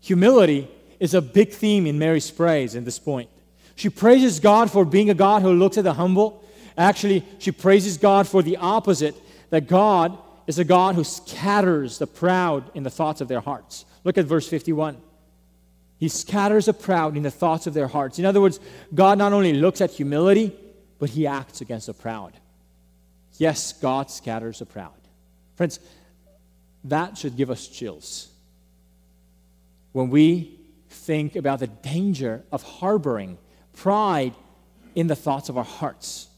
[0.00, 0.66] Humility
[0.98, 3.28] is a big theme in Mary's praise in this point.
[3.76, 6.42] She praises God for being a God who looks at the humble.
[6.74, 9.14] Actually, she praises God for the opposite
[9.50, 13.84] that God is a God who scatters the proud in the thoughts of their hearts.
[14.04, 14.96] Look at verse 51.
[16.00, 18.18] He scatters the proud in the thoughts of their hearts.
[18.18, 18.58] In other words,
[18.94, 20.50] God not only looks at humility,
[20.98, 22.32] but he acts against the proud.
[23.36, 24.94] Yes, God scatters the proud.
[25.56, 25.78] Friends,
[26.84, 28.28] that should give us chills.
[29.92, 30.58] When we
[30.88, 33.36] think about the danger of harboring
[33.74, 34.32] pride
[34.94, 36.28] in the thoughts of our hearts.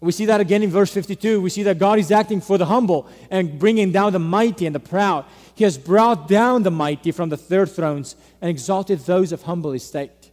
[0.00, 1.40] We see that again in verse 52.
[1.40, 4.74] We see that God is acting for the humble and bringing down the mighty and
[4.74, 5.24] the proud.
[5.54, 9.72] He has brought down the mighty from the third thrones and exalted those of humble
[9.72, 10.30] estate.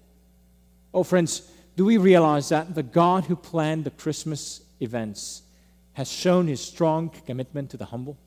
[0.94, 5.44] Oh, friends, do we realize that the God who planned the Christmas events
[5.94, 8.18] has shown his strong commitment to the humble?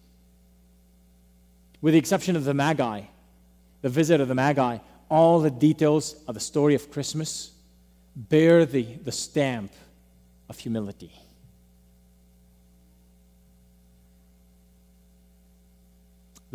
[1.82, 3.02] With the exception of the Magi,
[3.82, 4.78] the visit of the Magi,
[5.10, 7.52] all the details of the story of Christmas
[8.16, 9.70] bear the, the stamp
[10.48, 11.12] of humility.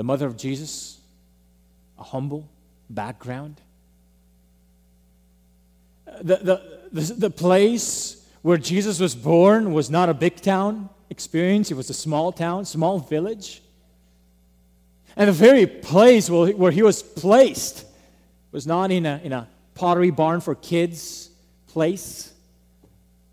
[0.02, 1.00] The mother of Jesus,
[2.00, 2.50] a humble
[2.90, 3.62] background.
[6.24, 11.70] The, the, the, the, place where Jesus was born was not a big town experience,
[11.70, 13.62] it was a small town, small village.
[15.16, 17.86] And the very place where, where he was placed
[18.52, 21.30] was not in a, in a pottery barn for kids
[21.68, 22.34] place,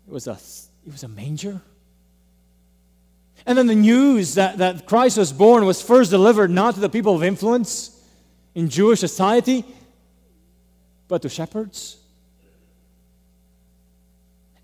[0.07, 0.37] it was a,
[0.85, 1.61] it was a manger.
[3.45, 6.89] And then the news that, that Christ was born was first delivered not to the
[6.89, 7.99] people of influence
[8.55, 9.65] in Jewish society,
[11.07, 11.97] but to shepherds.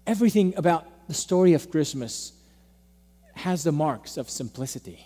[0.06, 2.34] Everything about the story of Christmas
[3.34, 5.06] has the marks of simplicity,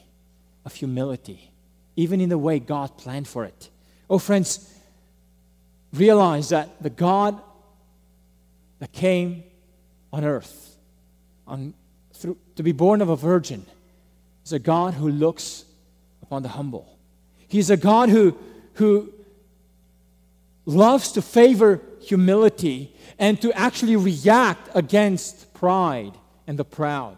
[0.65, 1.51] of humility,
[1.95, 3.69] even in the way God planned for it.
[4.09, 4.73] Oh, friends,
[5.93, 7.41] realize that the God
[8.79, 9.43] that came
[10.11, 10.75] on earth
[11.47, 11.73] on
[12.19, 13.65] through, to be born of a virgin
[14.45, 15.63] is a God who looks
[16.21, 16.97] upon the humble.
[17.47, 18.37] He's a God who,
[18.73, 19.13] who
[20.65, 26.13] loves to favor humility and to actually react against pride
[26.45, 27.17] and the proud.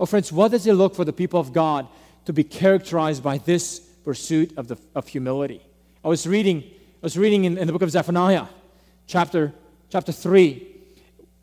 [0.00, 1.86] Oh, friends, what does it look for the people of God
[2.24, 5.62] to be characterized by this pursuit of, the, of humility?
[6.04, 8.46] I was reading, I was reading in, in the book of Zephaniah,
[9.06, 9.52] chapter,
[9.90, 10.71] chapter 3,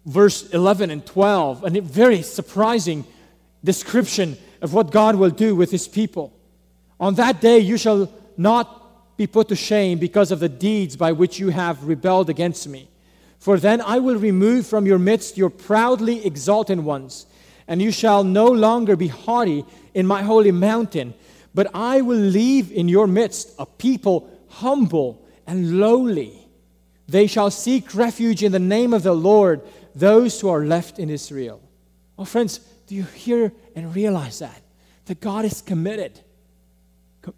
[0.05, 3.05] verse 11 and 12, and a very surprising
[3.63, 6.33] description of what God will do with his people.
[6.99, 11.11] On that day, you shall not be put to shame because of the deeds by
[11.11, 12.87] which you have rebelled against me.
[13.37, 17.25] For then I will remove from your midst your proudly exalted ones,
[17.67, 21.13] and you shall no longer be haughty in my holy mountain,
[21.53, 26.47] but I will leave in your midst a people humble and lowly.
[27.07, 29.61] They shall seek refuge in the name of the Lord
[29.95, 31.61] those who are left in Israel.
[32.17, 34.61] Oh, friends, do you hear and realize that?
[35.05, 36.19] That God is committed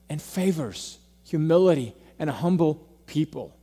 [0.10, 3.56] and favors humility and a humble people.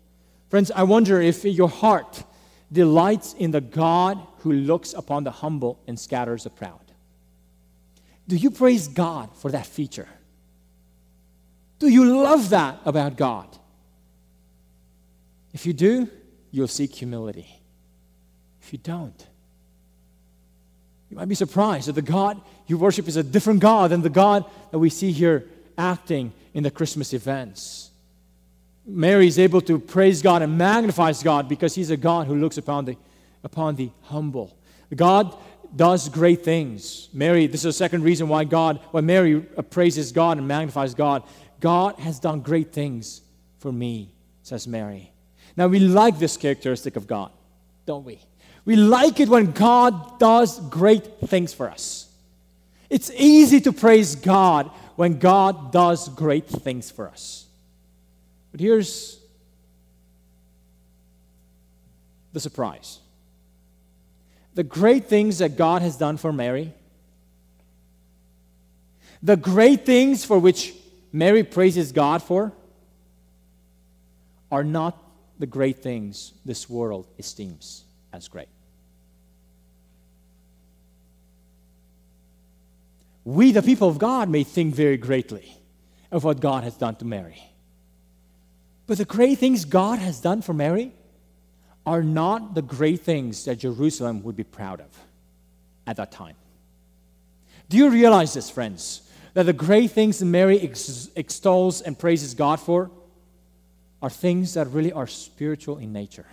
[0.49, 2.25] Friends, I wonder if your heart
[2.73, 6.93] delights in the God who looks upon the humble and scatters the proud.
[8.27, 10.09] Do you praise God for that feature?
[11.79, 13.57] Do you love that about God?
[15.53, 16.09] If you do,
[16.51, 17.58] you'll seek humility
[18.69, 19.27] if you don't.
[21.11, 24.11] You might be surprised that the God you worship is a different God than the
[24.11, 25.47] God that we see here
[25.79, 27.91] acting in the Christmas events.
[28.85, 32.59] Mary is able to praise God and magnifies God because He's a God who looks
[32.59, 32.97] upon the,
[33.43, 34.55] upon the humble.
[34.95, 35.35] God
[35.75, 37.09] does great things.
[37.15, 39.41] Mary, this is the second reason why God, why Mary
[39.71, 41.23] praises God and magnifies God.
[41.61, 43.23] God has done great things
[43.61, 44.13] for me,
[44.43, 45.11] says Mary.
[45.57, 47.31] Now we like this characteristic of God,
[47.87, 48.21] don't we?
[48.69, 52.07] We like it when God does great things for us.
[52.91, 57.47] It's easy to praise God when God does great things for us.
[58.53, 59.21] But here's
[62.35, 62.99] the surprise
[64.55, 66.75] the great things that God has done for Mary,
[69.23, 70.75] the great things for which
[71.11, 72.53] Mary praises God for,
[74.53, 75.03] are not
[75.39, 78.49] the great things this world esteems as great.
[83.29, 85.55] We, the people of God, may think very greatly
[86.11, 87.39] of what God has done to Mary.
[88.87, 90.93] But the great things God has done for Mary
[91.85, 94.89] are not the great things that Jerusalem would be proud of
[95.87, 96.37] at that time.
[97.69, 99.03] Do you realize this, friends?
[99.35, 102.91] That the great things Mary ex- extols and praises God for
[104.01, 106.25] are things that really are spiritual in nature.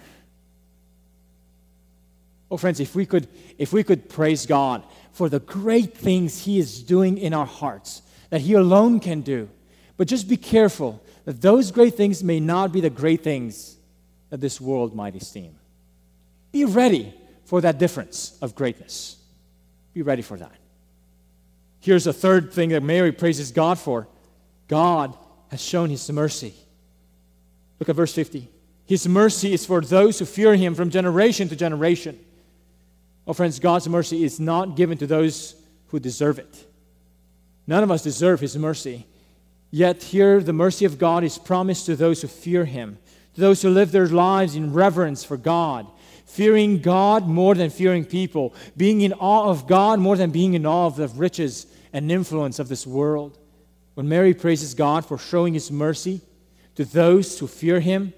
[2.50, 3.28] Oh, friends, if we could,
[3.58, 8.02] if we could praise God for the great things He is doing in our hearts,
[8.30, 9.50] that He alone can do,
[9.98, 13.78] but just be careful that those great things may not be the great things
[14.30, 15.56] that this world might esteem.
[16.52, 17.14] Be ready
[17.46, 19.18] for that difference of greatness.
[19.93, 20.56] Be ready for that.
[21.80, 24.08] Here's a third thing that Mary praises God for
[24.68, 25.16] God
[25.52, 26.54] has shown His mercy.
[27.80, 28.50] Look at verse 50.
[28.86, 32.20] His mercy is for those who fear him from generation to generation.
[33.28, 35.55] Oh, friends, God's mercy is not given to those
[35.88, 36.65] who deserve it.
[37.67, 39.07] None of us deserve his mercy.
[39.71, 42.97] Yet, here, the mercy of God is promised to those who fear him,
[43.34, 45.88] to those who live their lives in reverence for God,
[46.26, 50.65] fearing God more than fearing people, being in awe of God more than being in
[50.65, 53.38] awe of the riches and influence of this world.
[53.95, 56.21] When Mary praises God for showing his mercy,
[56.76, 58.13] to those who fear him,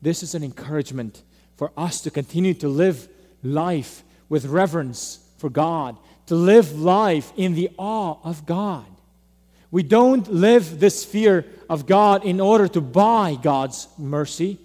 [0.00, 1.22] this is an encouragement
[1.56, 3.08] for us to continue to live
[3.42, 5.96] life with reverence for God,
[6.26, 8.86] to live life in the awe of God.
[9.70, 14.58] We don't live this fear of God in order to buy God's mercy,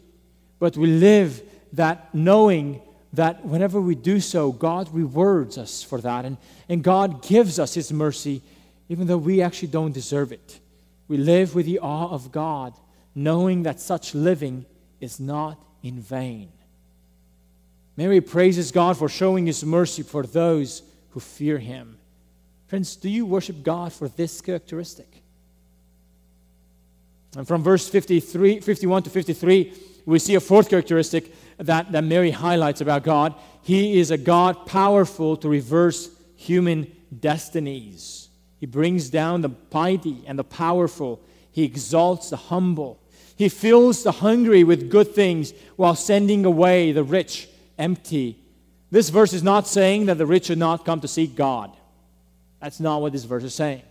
[0.60, 1.42] but we live
[1.74, 2.82] that knowing
[3.14, 6.38] that whenever we do so, God rewards us for that, and,
[6.68, 8.42] and God gives us His mercy
[8.90, 10.60] even though we actually don't deserve it.
[11.08, 12.74] We live with the awe of God
[13.16, 14.66] knowing that such living
[15.00, 16.52] is not in vain.
[17.98, 21.98] Mary praises God for showing his mercy for those who fear him.
[22.68, 25.24] Friends, do you worship God for this characteristic?
[27.36, 29.74] And from verse 53, 51 to 53,
[30.06, 33.34] we see a fourth characteristic that, that Mary highlights about God.
[33.64, 38.30] He is a God powerful to reverse human destinies.
[38.60, 41.22] He brings down the mighty and the powerful,
[41.52, 43.00] He exalts the humble.
[43.36, 48.40] He fills the hungry with good things while sending away the rich empty.
[48.92, 51.76] This verse is not saying that the rich should not come to seek God.
[52.62, 53.84] That's not what this verse is saying.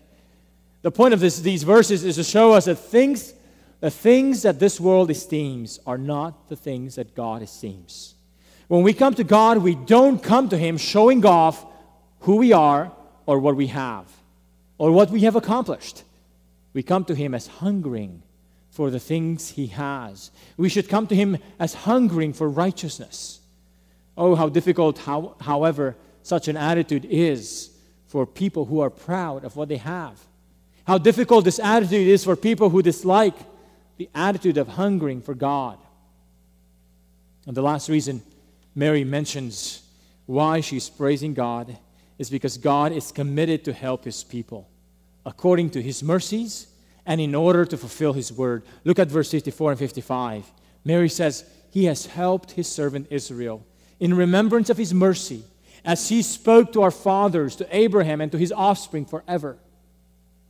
[0.83, 3.35] The point of this, these verses is to show us that things,
[3.81, 8.15] the things that this world esteems are not the things that God esteems.
[8.69, 11.65] When we come to God, we don't come to Him showing off
[12.21, 12.93] who we are
[13.27, 14.11] or what we have
[14.79, 16.03] or what we have accomplished.
[16.73, 18.23] We come to Him as hungering
[18.77, 20.31] for the things he has.
[20.59, 23.41] We should come to him as hungering for righteousness.
[24.17, 27.71] Oh, how difficult, how, however, such an attitude is
[28.07, 30.19] for people who are proud of what they have.
[30.87, 33.35] How difficult this attitude is for people who dislike
[33.97, 35.79] the attitude of hungering for God.
[37.47, 38.23] And the last reason
[38.75, 39.83] Mary mentions
[40.27, 41.77] why she's praising God
[42.19, 44.69] is because God is committed to help his people
[45.25, 46.69] according to his mercies
[47.05, 48.65] and in order to fulfill his word.
[48.85, 50.51] Look at verse 54 and 55.
[50.85, 53.65] Mary says, He has helped his servant Israel
[54.01, 55.43] in remembrance of his mercy,
[55.85, 59.57] as he spoke to our fathers, to Abraham, and to his offspring forever.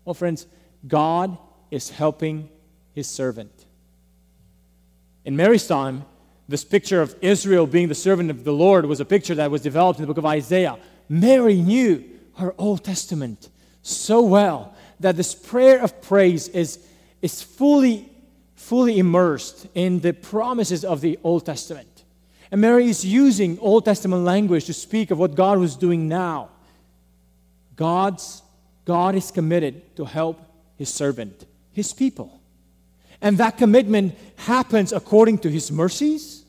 [0.04, 0.46] Well, friends,
[0.86, 1.36] God
[1.70, 2.48] is helping
[2.94, 3.52] his servant.
[5.24, 6.04] In Mary's time,
[6.48, 9.62] this picture of Israel being the servant of the Lord was a picture that was
[9.62, 10.78] developed in the book of Isaiah.
[11.08, 12.04] Mary knew
[12.36, 13.48] her Old Testament
[13.82, 16.78] so well that this prayer of praise is,
[17.22, 18.08] is fully,
[18.54, 21.95] fully immersed in the promises of the Old Testament.
[22.50, 26.50] And Mary is using Old Testament language to speak of what God was doing now.
[27.74, 28.42] God's,
[28.84, 30.40] God is committed to help
[30.76, 32.40] his servant, his people.
[33.20, 36.44] And that commitment happens according to his mercies,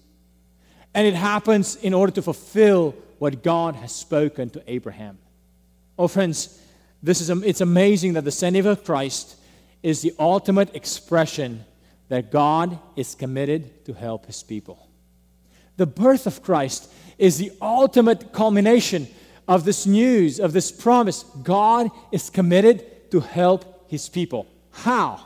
[0.94, 5.18] and it happens in order to fulfill what God has spoken to Abraham.
[5.98, 6.62] Oh, friends,
[7.02, 9.38] this is, it's amazing that the sending of Christ
[9.82, 11.64] is the ultimate expression
[12.10, 14.87] that God is committed to help his people.
[15.78, 19.08] The birth of Christ is the ultimate culmination
[19.48, 21.24] of this news, of this promise.
[21.44, 24.48] God is committed to help his people.
[24.72, 25.22] How?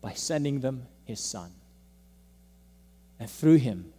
[0.00, 1.50] By sending them his son.
[3.18, 3.92] And through him,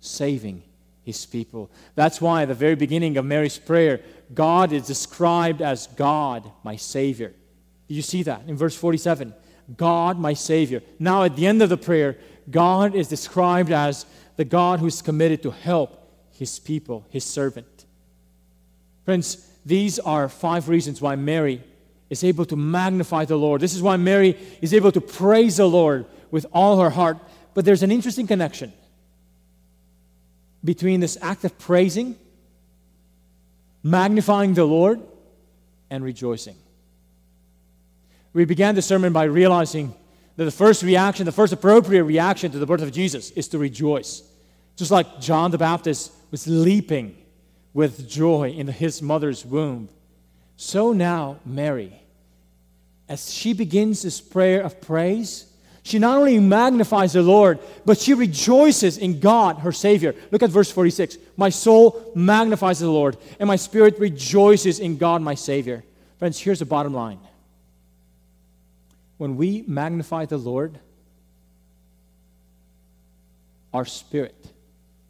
[0.00, 0.62] saving
[1.04, 1.70] his people.
[1.94, 4.00] That's why at the very beginning of Mary's prayer,
[4.34, 7.32] God is described as God, my Savior.
[7.88, 9.34] Do you see that in verse 47?
[9.76, 10.82] God, my Savior.
[10.98, 12.18] Now, at the end of the prayer,
[12.50, 14.06] God is described as
[14.38, 17.86] the God who's committed to help his people, his servant.
[19.04, 21.60] Friends, these are five reasons why Mary
[22.08, 23.60] is able to magnify the Lord.
[23.60, 27.18] This is why Mary is able to praise the Lord with all her heart.
[27.52, 28.72] But there's an interesting connection
[30.64, 32.14] between this act of praising,
[33.82, 35.00] magnifying the Lord,
[35.90, 36.54] and rejoicing.
[38.32, 39.92] We began the sermon by realizing
[40.36, 43.58] that the first reaction, the first appropriate reaction to the birth of Jesus is to
[43.58, 44.22] rejoice.
[44.78, 47.16] Just like John the Baptist was leaping
[47.74, 49.88] with joy in his mother's womb,
[50.56, 52.00] so now Mary,
[53.08, 55.52] as she begins this prayer of praise,
[55.82, 60.14] she not only magnifies the Lord, but she rejoices in God, her Savior.
[60.30, 61.18] Look at verse 46.
[61.36, 65.82] My soul magnifies the Lord, and my spirit rejoices in God, my Savior.
[66.20, 67.18] Friends, here's the bottom line.
[69.16, 70.78] When we magnify the Lord,
[73.74, 74.36] our spirit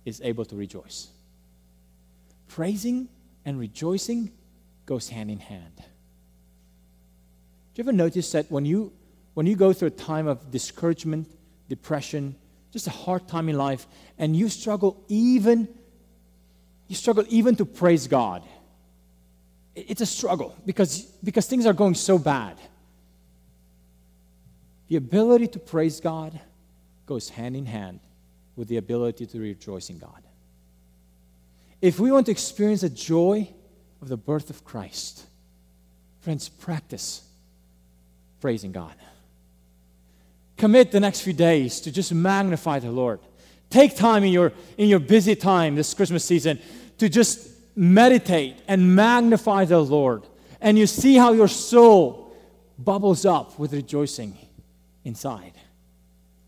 [0.08, 1.08] is able to rejoice.
[2.48, 3.08] Praising
[3.44, 4.32] and rejoicing
[4.86, 5.76] goes hand in hand.
[5.76, 5.82] Do
[7.74, 8.92] you ever notice that when you
[9.34, 11.28] when you go through a time of discouragement,
[11.68, 12.34] depression,
[12.72, 13.86] just a hard time in life,
[14.18, 15.68] and you struggle even,
[16.88, 18.42] you struggle even to praise God.
[19.76, 22.58] It's a struggle because, because things are going so bad.
[24.88, 26.40] The ability to praise God
[27.06, 28.00] goes hand in hand
[28.58, 30.22] with the ability to rejoice in God.
[31.80, 33.48] If we want to experience the joy
[34.02, 35.24] of the birth of Christ,
[36.20, 37.22] friends, practice
[38.40, 38.94] praising God.
[40.56, 43.20] Commit the next few days to just magnify the Lord.
[43.70, 46.58] Take time in your, in your busy time this Christmas season
[46.98, 50.24] to just meditate and magnify the Lord.
[50.60, 52.34] And you see how your soul
[52.76, 54.36] bubbles up with rejoicing
[55.04, 55.52] inside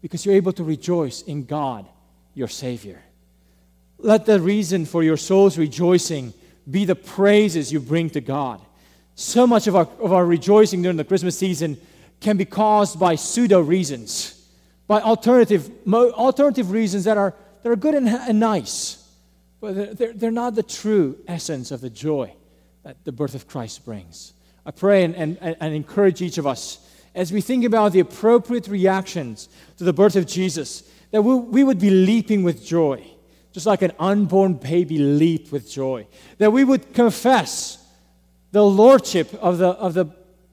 [0.01, 1.87] because you're able to rejoice in God,
[2.35, 3.03] your Savior.
[3.99, 6.33] Let the reason for your soul's rejoicing
[6.71, 8.61] be the praises you bring to God.
[9.15, 11.79] So much of our, of our rejoicing during the Christmas season
[12.21, 14.49] can be caused by pseudo reasons,
[14.87, 19.07] by alternative, alternative reasons that are, that are good and, and nice,
[19.61, 22.33] but they're, they're not the true essence of the joy
[22.83, 24.33] that the birth of Christ brings.
[24.65, 28.69] I pray and, and, and encourage each of us as we think about the appropriate
[28.69, 33.05] reactions to the birth of Jesus, that we, we would be leaping with joy,
[33.53, 36.07] just like an unborn baby leaped with joy.
[36.39, 37.85] That we would confess
[38.53, 40.07] the lordship of the, of the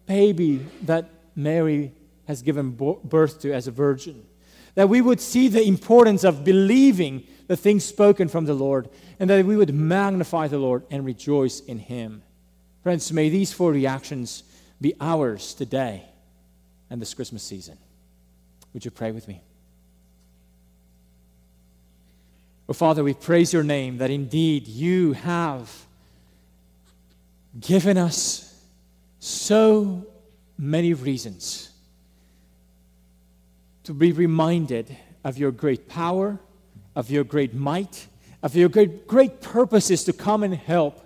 [0.05, 1.93] baby that Mary
[2.27, 4.25] has given birth to as a virgin.
[4.75, 8.89] That we would see the importance of believing the things spoken from the Lord,
[9.19, 12.21] and that we would magnify the Lord and rejoice in Him.
[12.83, 14.43] Friends, may these four reactions
[14.79, 16.03] be ours today
[16.89, 17.77] and this Christmas season.
[18.73, 19.41] Would you pray with me?
[22.69, 25.85] Oh, Father, we praise your name that indeed you have
[27.59, 28.61] given us
[29.19, 30.05] so
[30.57, 31.69] many reasons
[33.85, 36.39] to be reminded of your great power,
[36.93, 38.07] of your great might,
[38.43, 41.03] of your great, great purposes to come and help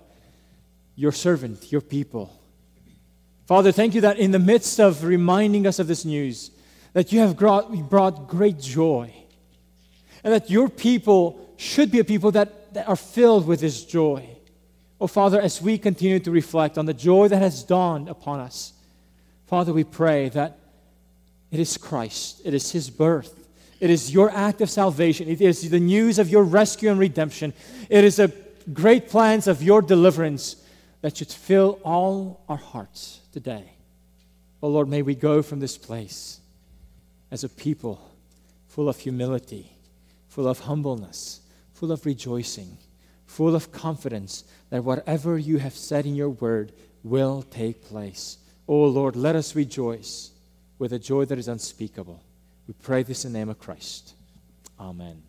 [0.95, 2.39] your servant, your people.
[3.45, 6.49] Father, thank you that in the midst of reminding us of this news,
[6.93, 9.14] that you have brought, brought great joy,
[10.24, 14.28] and that your people should be a people that, that are filled with this joy.
[14.99, 18.74] Oh, Father, as we continue to reflect on the joy that has dawned upon us,
[19.47, 20.57] Father, we pray that
[21.51, 23.47] it is Christ, it is His birth,
[23.80, 27.53] it is your act of salvation, it is the news of your rescue and redemption,
[27.89, 28.32] it is the
[28.74, 30.55] great plans of your deliverance
[31.01, 33.74] that should fill all our hearts today.
[34.61, 36.39] Oh Lord, may we go from this place
[37.32, 37.99] as a people
[38.67, 39.70] full of humility,
[40.32, 41.41] full of humbleness,
[41.73, 42.77] full of rejoicing,
[43.25, 46.71] full of confidence that whatever you have said in your word
[47.03, 48.38] will take place.
[48.65, 50.32] Oh Lord, let us rejoice
[50.79, 52.23] with a joy that is unspeakable.
[52.65, 54.13] We pray this in the name of Christ.
[54.79, 55.21] Amen.